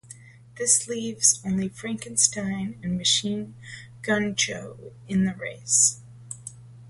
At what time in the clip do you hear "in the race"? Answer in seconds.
5.07-5.99